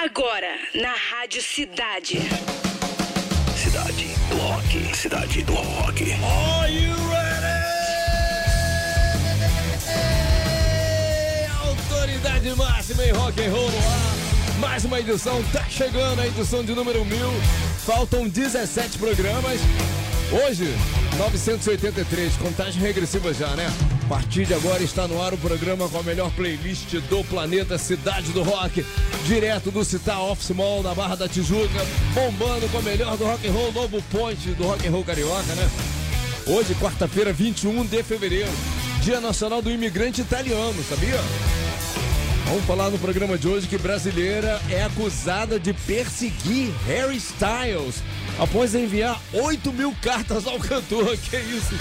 [0.00, 0.46] Agora,
[0.76, 2.20] na Rádio Cidade.
[3.56, 4.96] Cidade do Rock.
[4.96, 6.12] Cidade do Rock.
[6.12, 7.58] Are you ready?
[11.66, 14.60] Autoridade máxima em rock and roll no.
[14.60, 17.32] Mais uma edição, tá chegando a edição de número mil.
[17.84, 19.60] Faltam 17 programas.
[20.30, 20.76] Hoje,
[21.18, 23.66] 983, contagem regressiva já, né?
[24.04, 27.76] A partir de agora está no ar o programa com a melhor playlist do planeta
[27.76, 28.86] Cidade do Rock,
[29.26, 31.84] direto do Citar Office Mall na Barra da Tijuca,
[32.14, 35.54] bombando com a melhor do rock and roll, novo ponte do rock and roll carioca,
[35.56, 35.68] né?
[36.46, 38.50] Hoje, quarta-feira, 21 de fevereiro,
[39.02, 41.18] Dia Nacional do Imigrante Italiano, sabia?
[42.48, 48.02] Vamos falar no programa de hoje que brasileira é acusada de perseguir Harry Styles
[48.38, 51.14] após enviar 8 mil cartas ao cantor.
[51.28, 51.74] Que isso?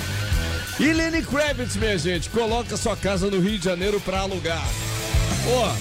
[0.78, 4.68] E Lenny Kravitz, minha gente, coloca sua casa no Rio de Janeiro pra alugar.
[5.50, 5.74] Ó,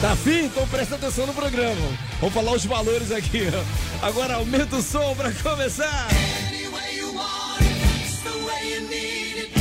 [0.00, 0.46] tá afim?
[0.46, 1.76] Então presta atenção no programa.
[2.20, 3.42] Vamos falar os valores aqui.
[4.00, 6.08] Agora aumenta o som pra começar.
[9.34, 9.53] She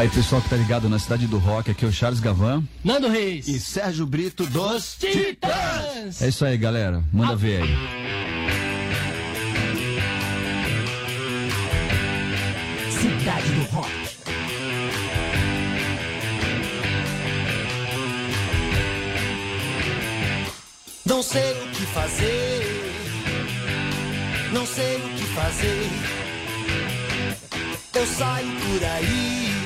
[0.00, 3.06] Aí, pessoal que tá ligado na cidade do rock, aqui é o Charles Gavan Nando
[3.06, 3.46] Reis.
[3.46, 6.22] e Sérgio Brito dos Titãs.
[6.22, 7.04] É isso aí, galera.
[7.12, 7.76] Manda ver aí.
[12.90, 13.90] Cidade do Rock.
[21.04, 22.92] Não sei o que fazer,
[24.54, 25.90] não sei o que fazer.
[27.92, 29.59] Eu saio por aí,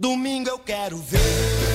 [0.00, 1.69] Domingo eu quero ver.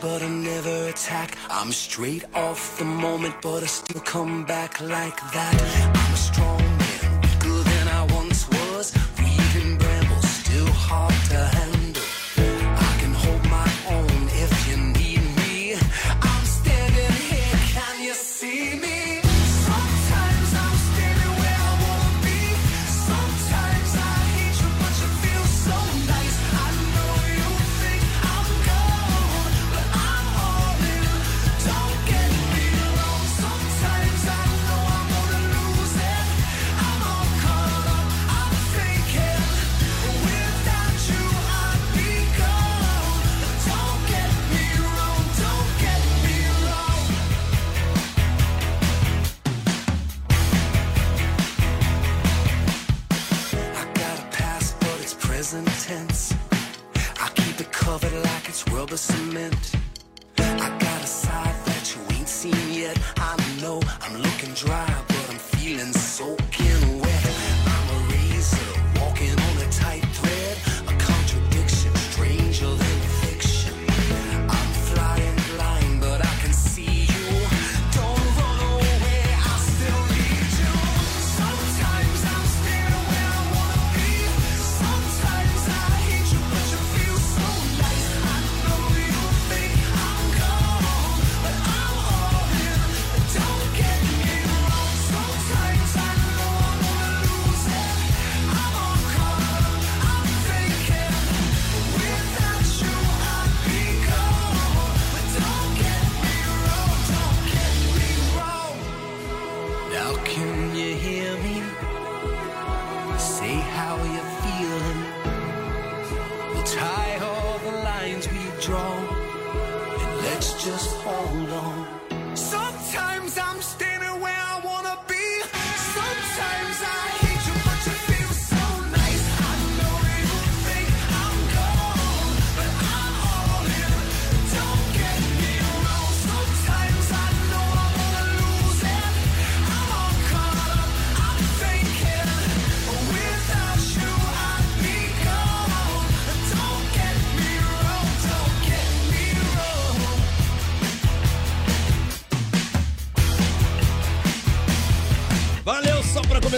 [0.00, 1.36] but I never attack.
[1.50, 5.96] I'm straight off the moment, but I still come back like that.
[5.96, 6.57] I'm a strong.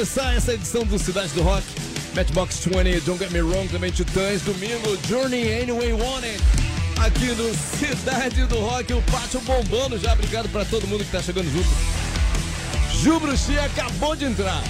[0.00, 1.62] começar essa edição do Cidade do Rock.
[2.14, 6.42] Matchbox 20, Don't Get Me Wrong, também Titãs, domingo, Journey Anyway Way It.
[6.98, 10.14] Aqui no Cidade do Rock, o pátio bombando já.
[10.14, 11.68] Obrigado para todo mundo que tá chegando junto.
[13.02, 14.62] Jubro Xia acabou de entrar.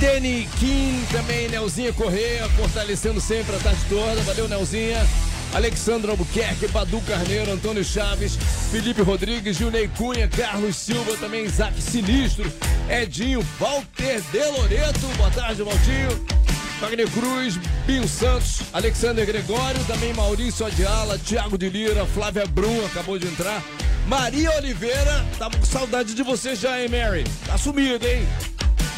[0.00, 4.22] Danny Kim, também Nelzinha Correia, fortalecendo sempre a tarde toda.
[4.22, 5.04] Valeu, Nelzinha.
[5.52, 8.38] Alexandre Albuquerque, Badu Carneiro, Antônio Chaves,
[8.70, 12.44] Felipe Rodrigues, Junei Cunha, Carlos Silva, também Isaac Sinistro.
[12.88, 15.06] Edinho Walter De Loreto.
[15.16, 16.44] Boa tarde, Valtinho.
[16.80, 23.18] Wagner Cruz, Binho Santos, Alexander Gregório, também Maurício Adiala, Thiago de Lira, Flávia Brum acabou
[23.18, 23.62] de entrar.
[24.06, 27.24] Maria Oliveira, tava com saudade de você já, hein, Mary?
[27.46, 28.26] Tá sumido, hein?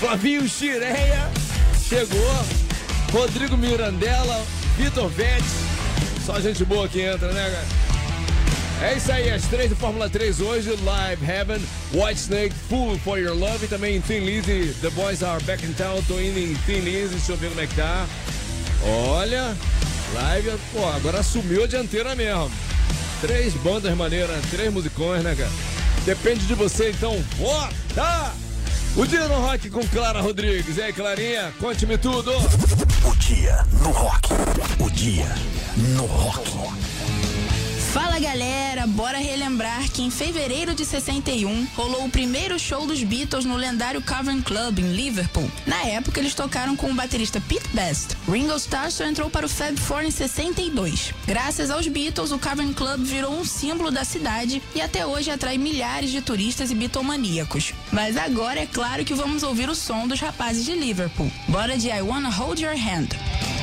[0.01, 1.31] Flavinho Xireia
[1.89, 2.45] chegou.
[3.13, 4.45] Rodrigo Mirandela,
[4.77, 5.45] Vitor Vetti.
[6.25, 7.86] Só gente boa que entra, né, cara?
[8.83, 11.61] É isso aí, as três do Fórmula 3 hoje, Live Heaven,
[11.93, 15.73] White Snake, Fool for Your Love e também Thin Lizzy, The Boys Are Back in
[15.73, 18.07] Town, tô indo em Thin Lizzy, deixa eu ver como é que tá.
[19.09, 19.57] Olha,
[20.13, 22.51] live, pô, agora assumiu a dianteira mesmo.
[23.23, 25.51] Três bandas maneiras, três musicões, né, cara?
[26.05, 28.33] Depende de você, então, vota!
[28.95, 30.77] O dia no rock com Clara Rodrigues.
[30.77, 32.33] E aí, Clarinha, conte-me tudo.
[32.33, 34.29] O dia no rock.
[34.81, 35.29] O dia
[35.77, 36.96] no rock.
[37.97, 43.47] Fala galera, bora relembrar que em fevereiro de 61 rolou o primeiro show dos Beatles
[43.47, 45.51] no lendário Cavern Club em Liverpool.
[45.67, 48.09] Na época eles tocaram com o baterista Pete Best.
[48.31, 51.15] Ringo Starr só entrou para o Fab Four em 62.
[51.27, 55.57] Graças aos Beatles, o Cavern Club virou um símbolo da cidade e até hoje atrai
[55.57, 57.73] milhares de turistas e bitomaníacos.
[57.91, 61.33] Mas agora é claro que vamos ouvir o som dos rapazes de Liverpool.
[61.49, 63.56] Bora de I Wanna Hold Your Hand.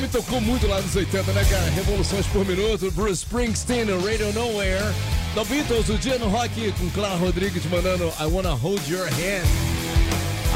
[0.00, 1.70] Me tocou muito lá nos 80, né, cara?
[1.70, 4.94] Revoluções por minuto, Bruce Springsteen, Radio Nowhere.
[5.34, 9.46] The Beatles, o dia no rock com Clara Rodrigues mandando I Wanna Hold Your Hand.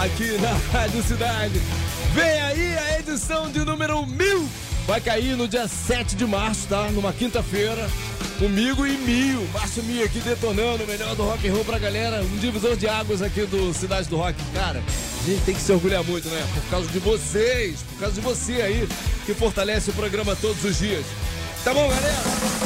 [0.02, 1.60] Aqui na Rádio Cidade.
[2.14, 4.48] Vem aí a edição de número 1000.
[4.86, 6.90] Vai cair no dia 7 de março, tá?
[6.90, 7.88] Numa quinta-feira.
[8.38, 9.46] Comigo e Mil.
[9.52, 12.22] Márcio Mil aqui detonando o melhor do rock and roll pra galera.
[12.22, 14.42] Um divisor de águas aqui do Cidade do Rock.
[14.54, 14.82] Cara,
[15.20, 16.46] a gente tem que se orgulhar muito, né?
[16.54, 18.88] Por causa de vocês, por causa de você aí,
[19.26, 21.04] que fortalece o programa todos os dias.
[21.62, 22.16] Tá bom, galera?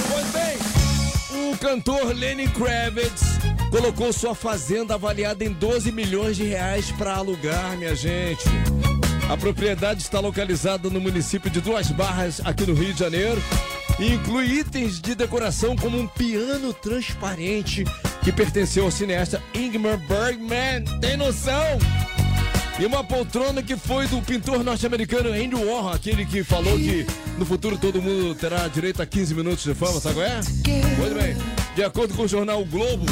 [0.08, 3.22] Pois bem, o cantor Lenny Kravitz
[3.70, 8.44] colocou sua fazenda avaliada em 12 milhões de reais para alugar, minha gente.
[9.28, 13.42] A propriedade está localizada no município de Duas Barras, aqui no Rio de Janeiro,
[13.98, 17.84] e inclui itens de decoração como um piano transparente
[18.22, 20.84] que pertenceu ao cineasta Ingmar Bergman.
[21.00, 21.78] Tem noção?
[22.78, 27.06] E uma poltrona que foi do pintor norte-americano Andy Warhol, aquele que falou que
[27.38, 30.40] no futuro todo mundo terá direito a 15 minutos de fama, sabe qual é?
[30.98, 31.36] Muito bem.
[31.76, 33.06] De acordo com o jornal o Globo,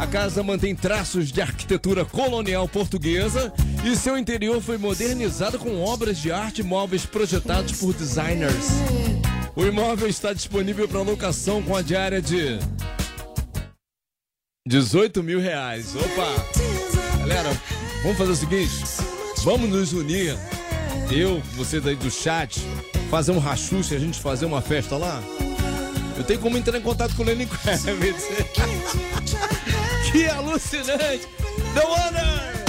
[0.00, 3.52] a casa mantém traços de arquitetura colonial portuguesa
[3.84, 8.68] e seu interior foi modernizado com obras de arte e móveis projetados por designers.
[9.54, 12.58] O imóvel está disponível para locação com a diária de
[14.66, 15.94] 18 mil reais.
[15.94, 17.18] Opa!
[17.18, 17.50] Galera,
[18.02, 18.84] vamos fazer o seguinte:
[19.42, 20.36] vamos nos unir.
[21.10, 22.60] Eu, vocês aí do chat,
[23.10, 25.22] fazer um rachucho e a gente fazer uma festa lá.
[26.16, 28.28] Eu tenho como entrar em contato com o Lenny Kravitz.
[30.12, 31.28] que alucinante!
[31.74, 32.61] The Wonder!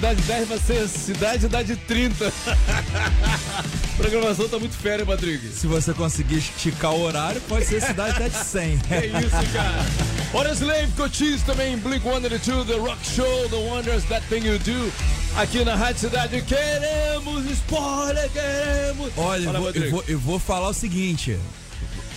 [0.00, 2.26] Idade 10 vai ser Cidade Idade 30.
[2.26, 5.46] A programação tá muito fera, hein, Patrick?
[5.48, 8.80] Se você conseguir esticar o horário, pode ser cidade até de 100.
[8.90, 9.84] É isso, cara.
[10.32, 14.90] Olha Slave Cochise também, Blink 182, The Rock Show, The Wonders That Thing You Do.
[15.36, 19.12] Aqui na Rádio Cidade, queremos spoiler, queremos.
[19.18, 21.38] Olha, eu Fala, vou, eu, vou, eu vou falar o seguinte.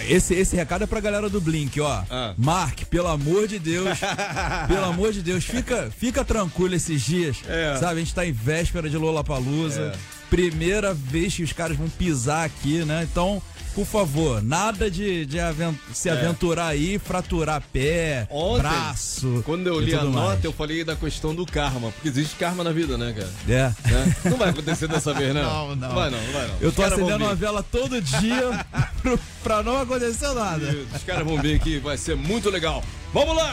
[0.02, 2.04] Esse, esse recado é pra galera do Blink, ó.
[2.10, 2.34] Ah.
[2.38, 3.98] Mark, pelo amor de Deus,
[4.68, 7.38] pelo amor de Deus, fica, fica tranquilo esses dias.
[7.48, 7.78] É.
[7.80, 9.94] Sabe, a gente tá em véspera de Lollapalooza.
[9.94, 10.24] É.
[10.30, 13.08] Primeira vez que os caras vão pisar aqui, né?
[13.10, 13.42] Então,
[13.76, 18.28] por favor, nada de, de aven- se aventurar aí, fraturar pé, É.
[18.30, 19.42] Ontem, braço.
[19.46, 20.44] Quando eu e li a nota, mais.
[20.44, 21.92] eu falei da questão do karma.
[21.92, 23.30] Porque existe karma na vida, né, cara?
[23.48, 23.90] É.
[23.92, 24.16] Né?
[24.26, 25.42] Não vai acontecer dessa vez, né?
[25.42, 25.94] Não, não.
[25.96, 26.56] Vai não, vai não.
[26.62, 28.66] Eu tô acendendo uma vela todo dia
[29.02, 30.76] pro- pra não acontecer nada.
[30.96, 32.84] Os caras vão vir aqui, vai ser muito legal.
[33.14, 33.52] Vamos lá!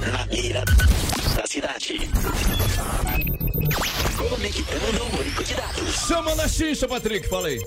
[0.00, 0.64] Na mira
[1.36, 2.00] da cidade.
[4.16, 5.94] Conectando o de dados.
[6.06, 7.60] Chama na xixa, Patrick, fala aí.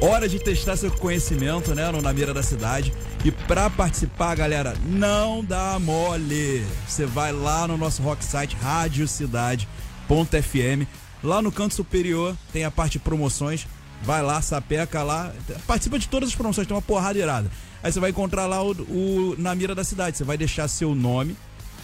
[0.00, 2.92] Hora de testar seu conhecimento, né, no Na Mira da Cidade.
[3.24, 6.66] E pra participar, galera, não dá mole.
[6.88, 10.86] Você vai lá no nosso rock site radiocidade.fm.
[11.22, 13.66] Lá no canto superior tem a parte de promoções.
[14.02, 15.32] Vai lá, sapeca lá.
[15.66, 17.50] Participa de todas as promoções, tem uma porrada irada.
[17.80, 20.16] Aí você vai encontrar lá o, o Na Mira da Cidade.
[20.16, 21.36] Você vai deixar seu nome,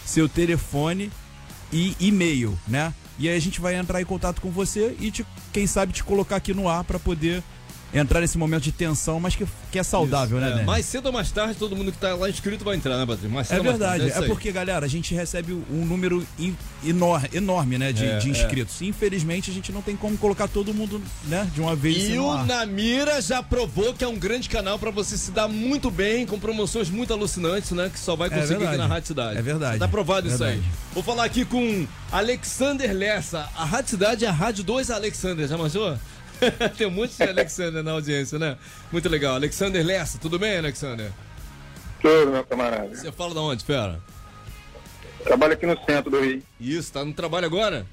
[0.05, 1.09] seu telefone
[1.71, 2.93] e e-mail, né?
[3.19, 6.03] E aí a gente vai entrar em contato com você e te, quem sabe te
[6.03, 7.43] colocar aqui no ar pra poder
[7.93, 10.65] entrar nesse momento de tensão, mas que, que é saudável, Isso, né, é?
[10.65, 13.33] Mais cedo ou mais tarde, todo mundo que tá lá inscrito vai entrar, né, Patrick?
[13.33, 14.27] Mais cedo É mais tarde, verdade, isso é aí.
[14.29, 18.31] porque, galera, a gente recebe um número in- enor- enorme, né, de, É, de é.
[18.31, 18.81] inscritos.
[18.81, 22.43] Infelizmente, a gente não tem como colocar todo mundo, né, de uma vez E o.
[22.45, 26.39] Namira já provou que é um grande canal pra você se dar muito bem, com
[26.39, 27.89] promoções muito alucinantes, né?
[27.91, 29.37] Que só vai É conseguir aqui na Rádio Cidade.
[29.39, 29.79] É verdade.
[29.79, 30.61] Tá provado isso aí.
[30.93, 33.47] Vou falar aqui com Alexander Lessa.
[33.55, 35.97] A Rádio Cidade é a Rádio 2 Alexander, já manjou?
[36.77, 38.57] Tem um monte de Alexander na audiência, né?
[38.91, 39.35] Muito legal.
[39.35, 41.11] Alexander Lessa, tudo bem, Alexander?
[42.01, 42.95] Tudo, meu camarada.
[42.95, 43.99] Você fala da onde, fera?
[45.23, 46.41] Trabalho aqui no centro do Rio.
[46.59, 47.85] Isso, tá no trabalho agora?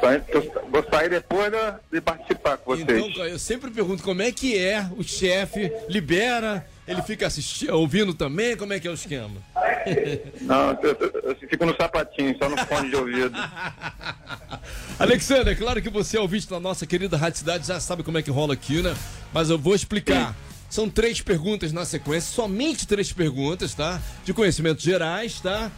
[0.00, 1.52] Saindo- tô- vou sair depois
[1.92, 2.88] de participar com vocês.
[3.06, 8.14] Então, eu sempre pergunto como é que é o chefe, libera, ele fica assistindo, ouvindo
[8.14, 9.34] também, como é que é o esquema?
[10.42, 13.36] Não, eu, eu- eu fico no sapatinho, só no fone de ouvido.
[14.98, 18.18] Alexandre, é claro que você é ouvinte da nossa querida Rádio Cidade, já sabe como
[18.18, 18.94] é que rola aqui, né?
[19.32, 20.34] Mas eu vou explicar.
[20.68, 24.00] São três perguntas na sequência, somente três perguntas, tá?
[24.24, 25.70] De conhecimentos gerais, tá?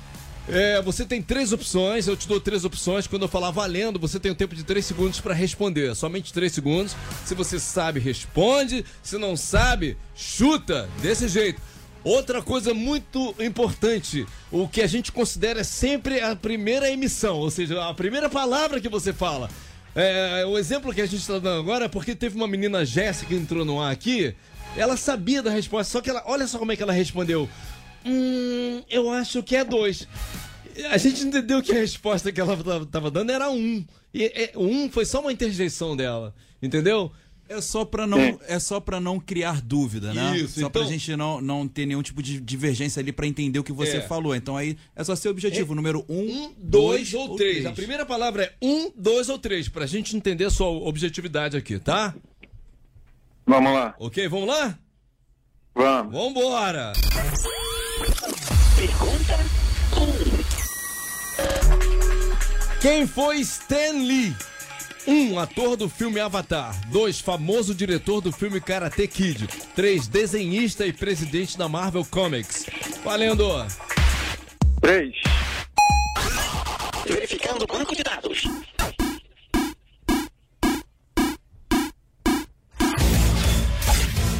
[0.51, 3.07] É, você tem três opções, eu te dou três opções.
[3.07, 5.95] Quando eu falar valendo, você tem um tempo de três segundos para responder.
[5.95, 6.97] Somente três segundos.
[7.27, 8.85] Se você sabe, responde.
[9.03, 10.89] Se não sabe, chuta.
[11.03, 11.61] Desse jeito.
[12.03, 17.87] Outra coisa muito importante, o que a gente considera sempre a primeira emissão, ou seja,
[17.87, 19.51] a primeira palavra que você fala.
[19.95, 23.27] É, o exemplo que a gente está dando agora é porque teve uma menina Jéssica
[23.27, 24.35] que entrou no ar aqui,
[24.77, 27.49] ela sabia da resposta, só que ela, olha só como é que ela respondeu.
[28.05, 30.07] Hum, eu acho que é dois.
[30.91, 33.85] A gente entendeu que a resposta que ela tava- tava dando era um.
[34.15, 37.11] E é, um foi só uma interjeição dela, entendeu?
[37.51, 40.37] É só pra não, é só para não criar dúvida, né?
[40.37, 43.59] Isso, só então- pra gente não, não ter nenhum tipo de divergência ali pra entender
[43.59, 44.01] o que você É.
[44.03, 44.37] falou.
[44.37, 47.65] Então aí é só ser objetivo, número um, Um, dois, ou três.
[47.65, 51.79] A primeira palavra é um, dois ou três, pra gente entender a sua objetividade aqui,
[51.79, 52.15] tá?
[53.47, 54.79] Vamos lá, Ok, vamos lá?
[55.75, 56.13] vamos.
[56.13, 56.93] Vambora!
[62.81, 64.33] Quem foi Stan Lee?
[65.05, 66.73] Um, ator do filme Avatar.
[66.93, 69.49] Dois, famoso diretor do filme Karate Kid.
[69.75, 72.67] Três, desenhista e presidente da Marvel Comics.
[73.03, 73.49] Valendo!
[74.81, 75.13] Três.
[77.05, 78.45] Verificando o banco de dados.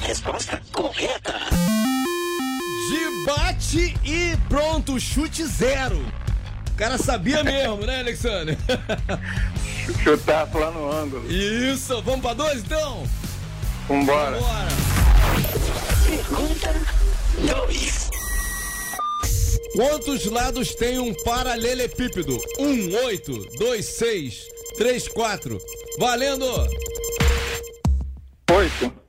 [0.03, 1.41] Resposta correta.
[2.91, 6.01] Debate e pronto, chute zero.
[6.79, 8.57] O cara sabia mesmo, né, Alexandre?
[10.05, 11.29] Chutar lá no ângulo.
[11.29, 13.03] Isso, vamos pra dois então?
[13.89, 14.39] Vambora.
[14.39, 14.69] Vambora.
[16.07, 16.75] Pergunta
[17.53, 18.11] dois.
[19.75, 22.41] Quantos lados tem um paralelepípedo?
[22.61, 25.61] Um, oito, dois, seis, três, quatro.
[25.99, 26.47] Valendo!
[28.53, 29.08] Oito.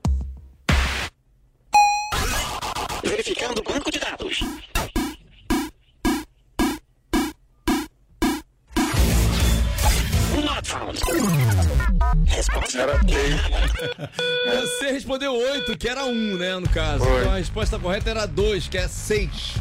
[12.80, 13.34] Era três.
[14.78, 17.04] Você respondeu oito, que era um, né, no caso.
[17.04, 17.20] Foi.
[17.20, 19.54] Então a resposta correta era dois, que é seis.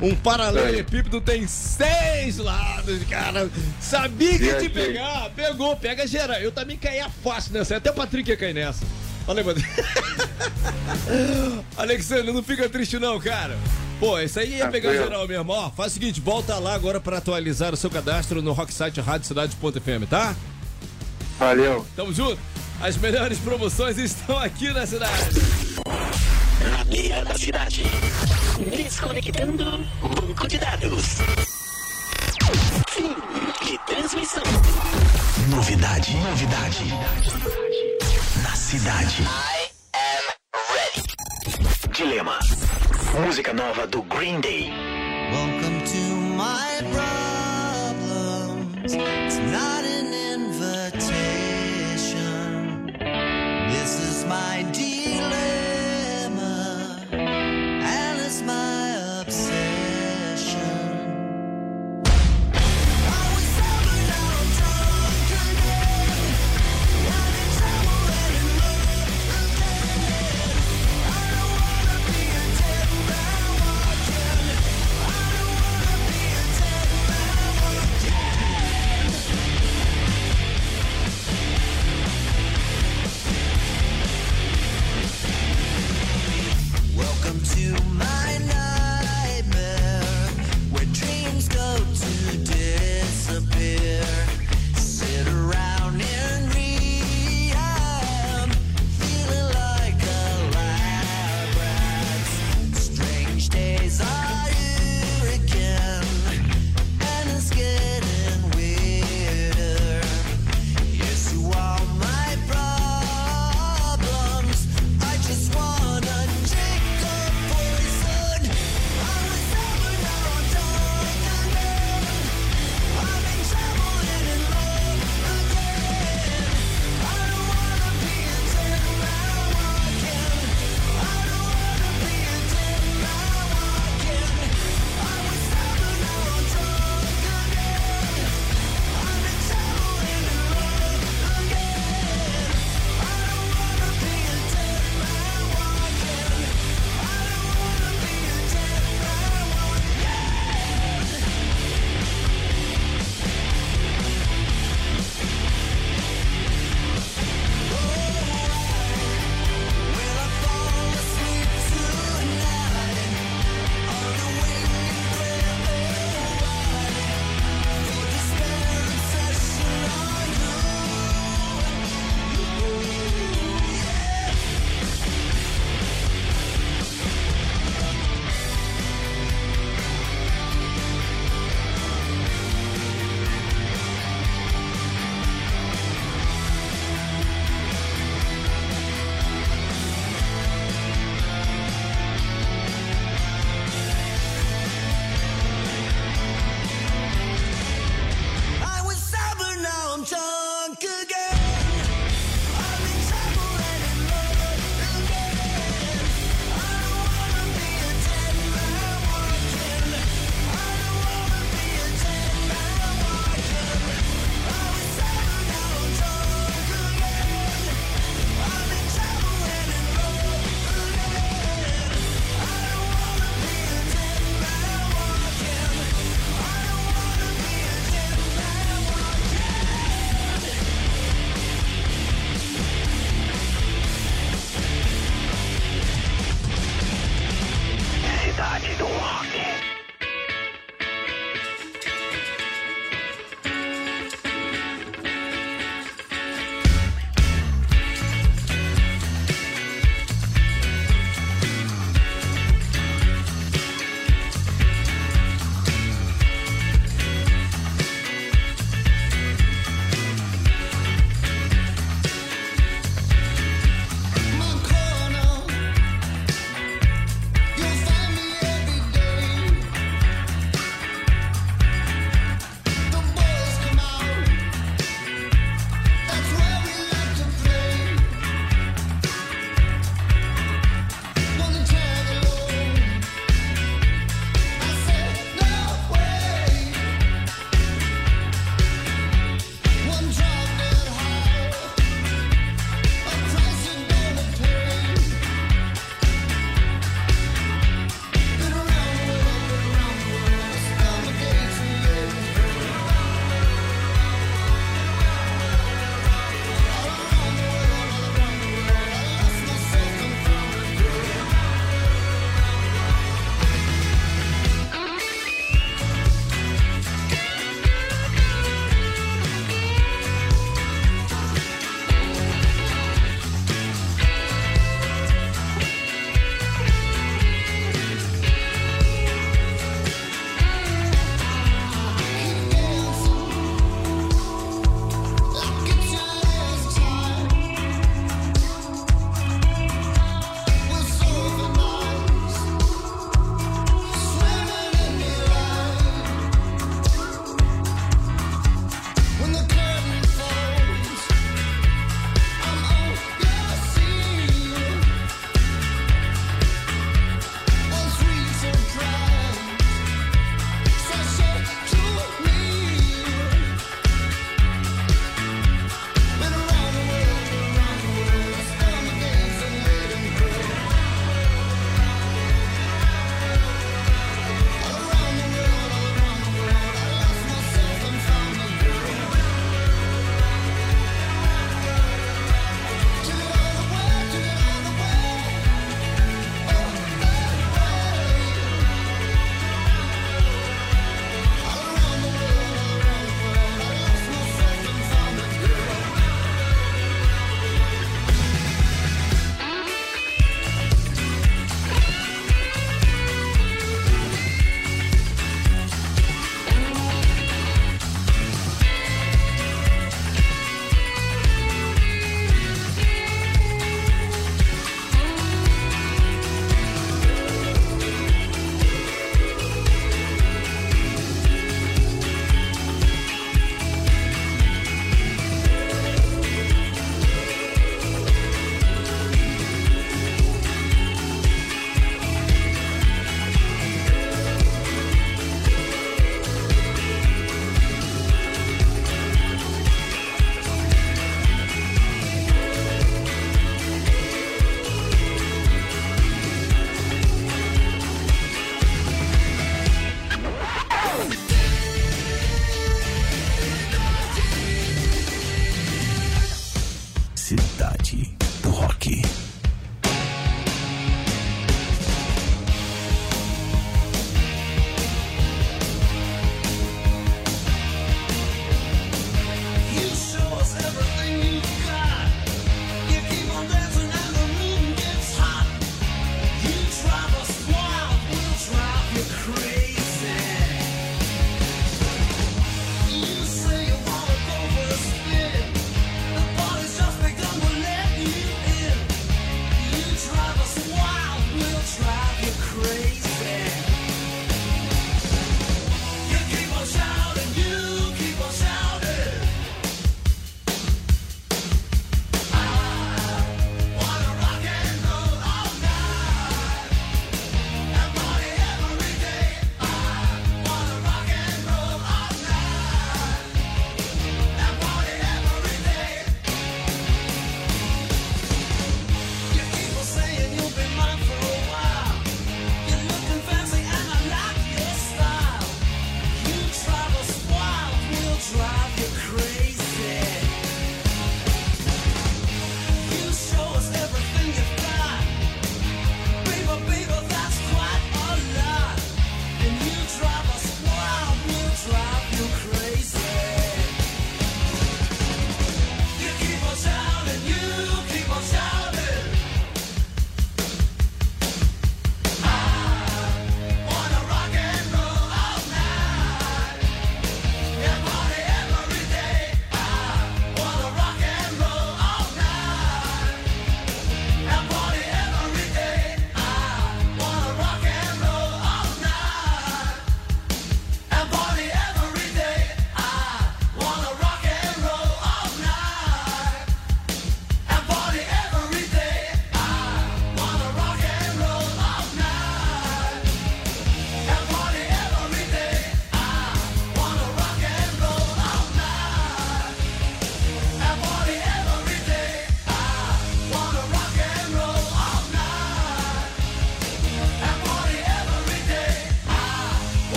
[0.00, 3.50] Um paralelepípedo tem seis lados, cara.
[3.80, 5.30] Sabia que ia te pegar.
[5.34, 6.38] Pegou, pega geral.
[6.38, 7.76] Eu também caía fácil nessa.
[7.76, 8.84] Até o Patrick ia cair nessa.
[9.26, 9.60] Olha, mano.
[11.76, 13.56] Alexandre, não fica triste não, cara.
[13.98, 15.10] Pô, isso aí ia pegar Tranquilo.
[15.10, 15.52] geral mesmo.
[15.52, 20.06] Ó, faz o seguinte, volta lá agora pra atualizar o seu cadastro no Rocksite Radiocidade.fm,
[20.08, 20.36] tá?
[21.38, 21.86] Valeu.
[21.94, 22.38] Tamo junto.
[22.80, 25.30] As melhores promoções estão aqui na cidade.
[26.70, 27.84] Na beira da cidade.
[28.76, 31.18] Desconectando banco de dados.
[32.88, 33.14] Fim
[33.64, 34.42] de transmissão.
[35.48, 36.16] Novidade.
[36.16, 36.84] Novidade.
[38.42, 39.22] Na cidade.
[41.92, 42.38] Dilema.
[43.24, 44.72] Música nova do Green Day.
[45.30, 45.98] Welcome to
[46.36, 46.97] my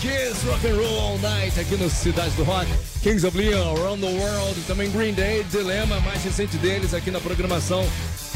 [0.00, 2.66] Kiss Rock and Roll All Night aqui no Cidade do Rock.
[3.02, 7.20] Kings of Leon, Around the World, também Green Day, Dilema, mais recente deles aqui na
[7.20, 7.86] programação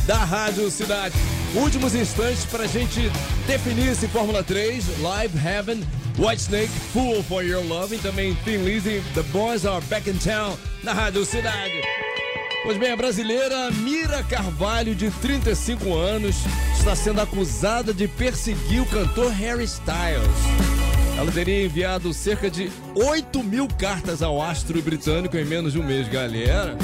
[0.07, 1.15] da Rádio Cidade.
[1.55, 3.11] Últimos instantes pra gente
[3.47, 5.83] definir esse Fórmula 3, Live Heaven,
[6.19, 10.59] Whitesnake, Fool for Your Love e também Thin Lizzy, The Boys Are Back in Town
[10.83, 11.81] na Rádio Cidade.
[12.63, 16.37] Pois bem, a brasileira Mira Carvalho, de 35 anos,
[16.77, 20.84] está sendo acusada de perseguir o cantor Harry Styles.
[21.17, 25.85] Ela teria enviado cerca de 8 mil cartas ao astro britânico em menos de um
[25.85, 26.77] mês, galera.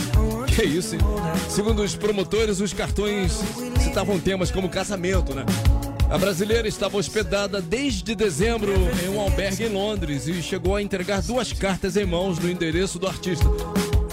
[0.47, 1.01] Que isso, hein?
[1.49, 3.41] Segundo os promotores, os cartões
[3.81, 5.45] citavam temas como casamento, né?
[6.11, 8.72] A brasileira estava hospedada desde dezembro
[9.05, 12.99] em um albergue em Londres e chegou a entregar duas cartas em mãos no endereço
[12.99, 13.47] do artista.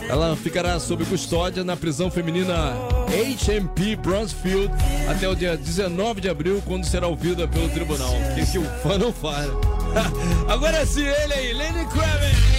[0.08, 2.76] Ela ficará sob custódia na prisão feminina
[3.08, 4.72] HMP Brunsfield
[5.10, 8.14] até o dia 19 de abril, quando será ouvida pelo tribunal.
[8.36, 9.50] Que, que o fã não faz.
[10.48, 12.58] Agora sim, ele aí, Lenny Kravitz.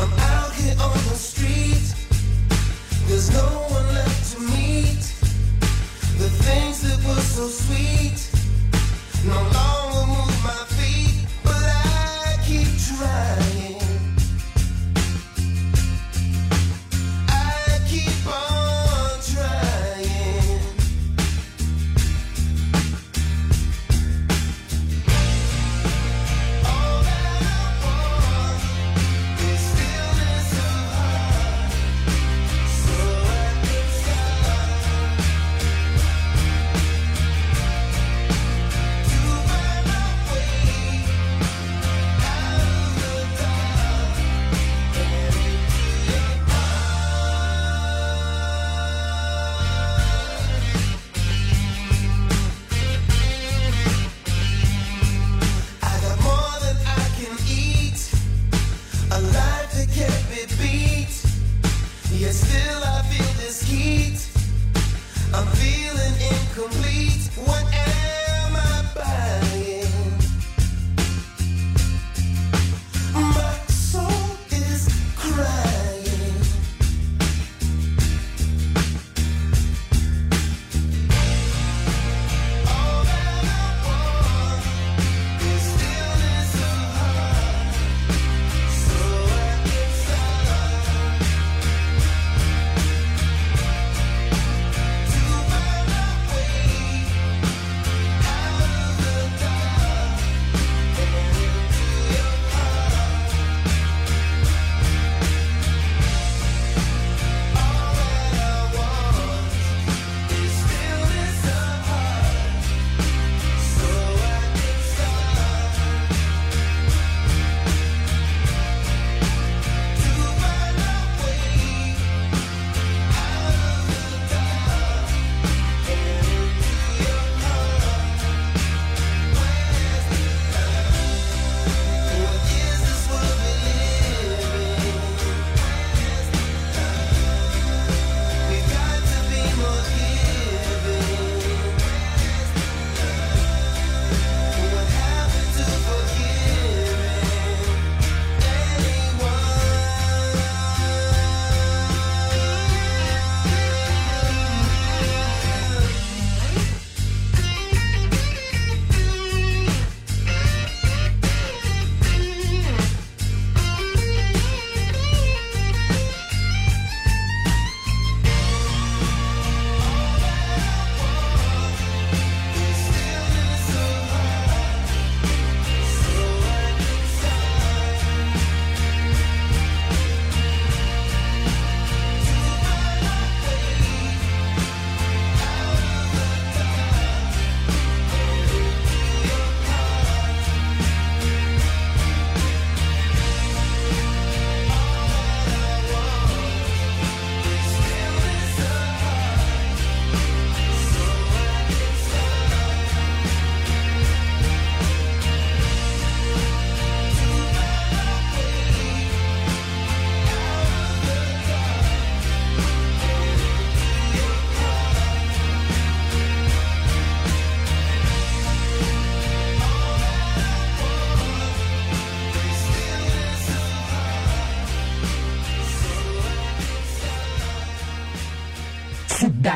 [0.00, 0.48] I'm out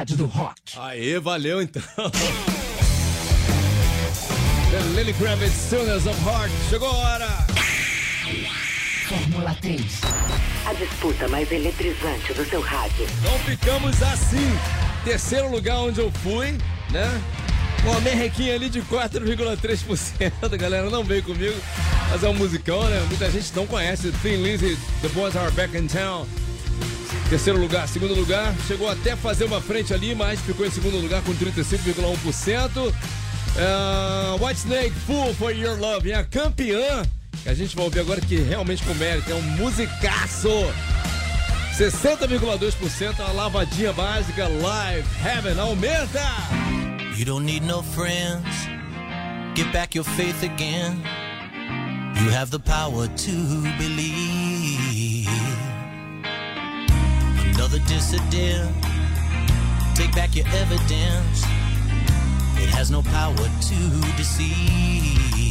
[0.02, 0.60] Cidade do Rock.
[0.78, 1.82] Aê, valeu então.
[4.70, 6.50] The Lily Kravitz, Stillness of Heart.
[6.68, 7.28] Chegou a hora.
[9.08, 10.00] Fórmula 3.
[10.66, 13.06] A disputa mais eletrizante do seu rádio.
[13.20, 14.58] Então ficamos assim.
[15.04, 16.58] Terceiro lugar onde eu fui,
[16.90, 17.22] né?
[17.84, 20.32] Uma merrequinha ali de 4,3%.
[20.42, 21.56] A galera não veio comigo.
[22.10, 23.04] Mas é um musicão, né?
[23.08, 24.10] Muita gente não conhece.
[24.22, 26.26] Thin Lizzy, The Boys Are Back in Town.
[27.32, 30.98] Terceiro lugar, segundo lugar, chegou até a fazer uma frente ali, mas ficou em segundo
[30.98, 32.94] lugar com 35,1%.
[33.56, 37.02] Ah, White Snake, Full for Your Love, e a campeã,
[37.42, 40.50] que a gente vai ouvir agora que realmente com mérito, é um musicaço.
[41.74, 46.20] 60,2%, a lavadinha básica, Live Heaven, aumenta!
[47.16, 48.44] You don't need no friends.
[49.56, 51.02] Get back your faith again.
[52.22, 53.32] You have the power to
[53.78, 54.91] believe.
[57.62, 58.74] Another dissident.
[59.94, 61.44] Take back your evidence.
[62.60, 65.41] It has no power to deceive.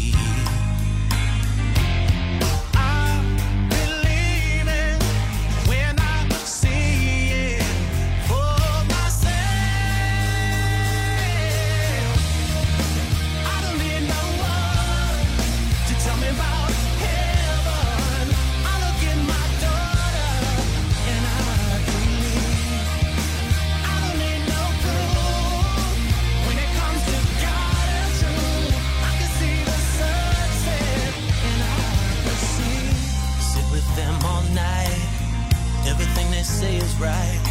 [36.91, 37.41] Is right,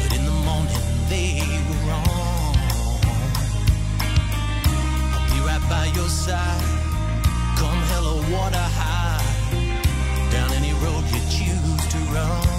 [0.00, 2.56] but in the morning they were wrong.
[5.12, 6.62] I'll be right by your side.
[7.58, 10.30] Come hell or water high.
[10.30, 12.55] Down any road you choose to run.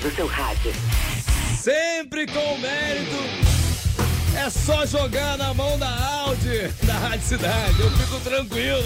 [0.00, 0.72] Do seu rádio.
[1.60, 3.16] Sempre com mérito.
[4.36, 7.80] É só jogar na mão da Audi, da Rádio Cidade.
[7.80, 8.82] Eu fico tranquilo?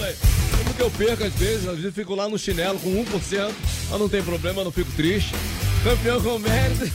[0.55, 3.51] Como que eu perco às vezes, às vezes fico lá no chinelo com 1%,
[3.89, 5.33] mas não tem problema, não fico triste.
[5.83, 6.85] Campeão com mérito.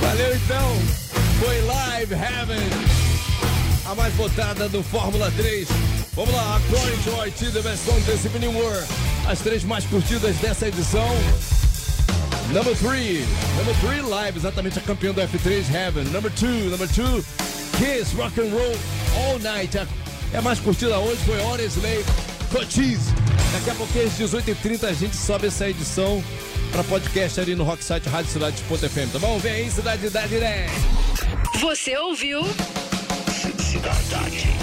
[0.00, 0.78] Valeu então.
[1.40, 2.70] Foi Live Heaven.
[3.86, 5.66] A mais votada do Fórmula 3.
[6.14, 7.88] Vamos lá, according to RT, the best
[8.36, 8.86] in the world.
[9.26, 11.08] As três mais curtidas dessa edição.
[12.52, 16.04] Number 3, number 3 live, exatamente a campeã do F3 Heaven.
[16.04, 17.24] Number 2, number 2,
[17.78, 18.76] Kiss Rock and Roll
[19.16, 19.78] All Night.
[19.78, 19.86] A,
[20.32, 22.04] é a mais curtida hoje foi Hora Slave
[22.52, 23.12] Cochise.
[23.52, 26.22] Daqui a pouquinho às 18h30 a gente sobe essa edição
[26.70, 29.38] para podcast ali no Rocksite Rádio Cidade.fm, tá bom?
[29.38, 30.72] Vem aí, Cidade da Direto.
[31.60, 32.42] Você ouviu?
[33.58, 34.53] Cidade.